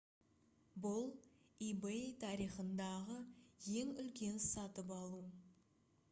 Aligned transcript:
бұл 0.83 1.01
ebay 1.65 1.99
тарихындағы 2.23 3.17
ең 3.81 3.91
үлкен 4.05 4.41
сатып 4.47 4.95
алу 4.97 5.21